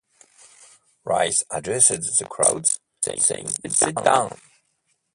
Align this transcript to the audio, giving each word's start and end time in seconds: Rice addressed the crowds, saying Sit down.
Rice 1.05 1.43
addressed 1.51 1.89
the 2.17 2.25
crowds, 2.25 2.79
saying 3.05 3.49
Sit 3.69 3.93
down. 4.03 4.35